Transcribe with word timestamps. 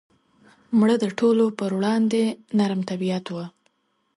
مړه 0.79 0.95
د 1.03 1.05
ټولو 1.19 1.45
پر 1.59 1.71
وړاندې 1.77 2.21
نرم 2.57 2.81
طبیعت 2.89 3.25
وه 3.35 3.45